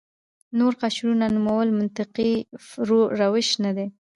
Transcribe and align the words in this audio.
نور 0.57 0.73
قشرونو 0.81 1.25
نومول 1.35 1.67
منطقي 1.79 2.31
روش 3.19 3.49
نه 3.63 3.71
دی. 3.77 3.87